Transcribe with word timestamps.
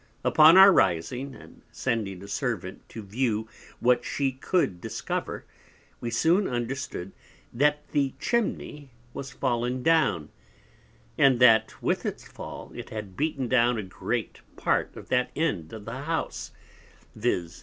Upon 0.23 0.57
our 0.57 0.73
rising, 0.73 1.35
and 1.35 1.61
sending 1.71 2.23
a 2.23 2.27
Servant 2.27 2.81
to 2.89 3.03
view 3.03 3.47
what 3.79 4.03
she 4.03 4.31
could 4.31 4.81
discover, 4.81 5.45
we 5.99 6.09
soon 6.09 6.47
understood 6.47 7.11
that 7.53 7.87
the 7.91 8.15
Chimney 8.19 8.89
was 9.13 9.29
fallen 9.31 9.83
down, 9.83 10.29
and 11.19 11.39
that 11.39 11.79
with 11.83 12.03
its 12.03 12.27
Fall 12.27 12.71
it 12.73 12.89
had 12.89 13.15
beaten 13.15 13.47
down 13.47 13.77
a 13.77 13.83
great 13.83 14.41
part 14.55 14.97
of 14.97 15.09
that 15.09 15.29
End 15.35 15.71
of 15.71 15.85
the 15.85 15.99
House, 16.01 16.49
_viz. 17.15 17.59